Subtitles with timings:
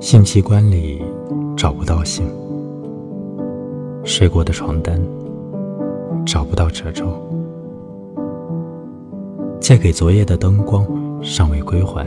[0.00, 1.02] 性器官里
[1.56, 2.26] 找不到性，
[4.04, 5.00] 睡过的床单
[6.26, 7.06] 找不到褶皱，
[9.60, 10.86] 借给昨夜的灯光
[11.22, 12.06] 尚未归还，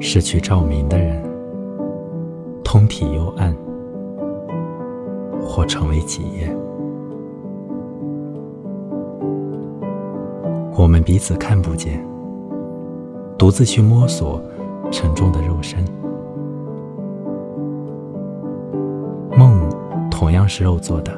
[0.00, 1.22] 失去照明的人，
[2.64, 3.54] 通体幽暗，
[5.40, 6.61] 或成为几夜。
[10.82, 12.04] 我们彼此看不见，
[13.38, 14.42] 独自去摸索
[14.90, 15.78] 沉重的肉身。
[19.38, 19.70] 梦
[20.10, 21.12] 同样是肉做的，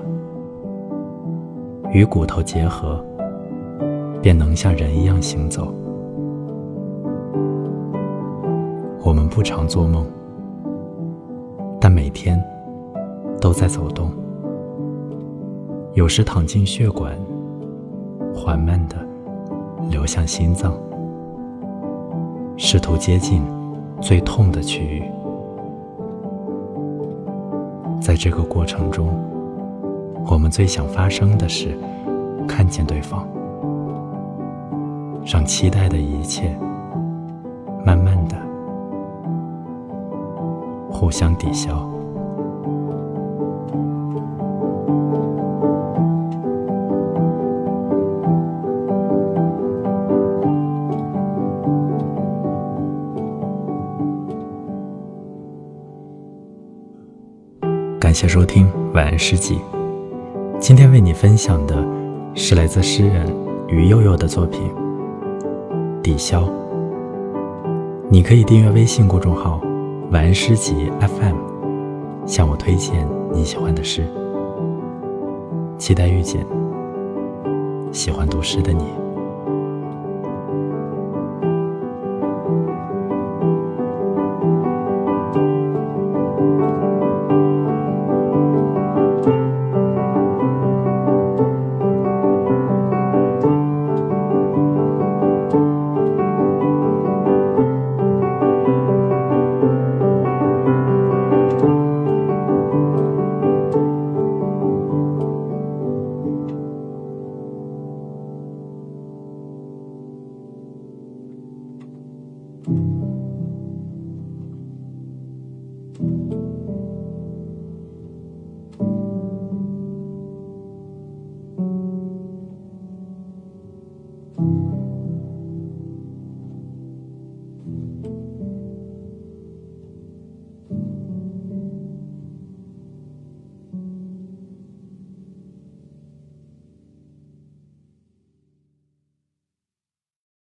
[1.95, 3.03] 与骨头结合，
[4.21, 5.73] 便能像人一样行走。
[9.03, 10.05] 我们不常做梦，
[11.81, 12.39] 但每天
[13.41, 14.11] 都在走动。
[15.95, 17.19] 有时躺进血管，
[18.35, 19.04] 缓慢的。
[19.89, 20.73] 流向心脏，
[22.57, 23.43] 试图接近
[24.01, 25.03] 最痛的区域。
[28.01, 29.09] 在这个过程中，
[30.27, 31.79] 我们最想发生的是
[32.47, 33.27] 看见对方，
[35.25, 36.55] 让期待的一切
[37.85, 38.37] 慢慢的
[40.91, 41.89] 互相抵消。
[58.15, 59.59] 感谢收听晚安诗集。
[60.61, 61.85] 今天为你分享的
[62.37, 63.27] 是来自诗人
[63.67, 64.61] 于悠悠的作品
[66.01, 66.45] 《抵消》。
[68.09, 69.61] 你可以订阅微信公众号
[70.15, 71.35] “晚安诗集 FM”，
[72.25, 74.07] 向我推荐你喜欢的诗。
[75.77, 76.47] 期待遇见
[77.91, 79.04] 喜欢读诗的你。